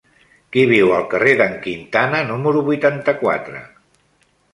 Qui 0.53 0.61
viu 0.69 0.93
al 0.93 1.03
carrer 1.11 1.35
d'en 1.41 1.53
Quintana 1.65 2.21
número 2.31 2.63
vuitanta-quatre? 2.71 3.63